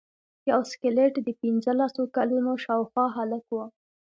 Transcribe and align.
یو 0.51 0.59
سکلیټ 0.71 1.13
د 1.23 1.29
پنځلسو 1.41 2.03
کلونو 2.15 2.51
شاوخوا 2.63 3.05
هلک 3.17 3.45
و. 3.51 3.57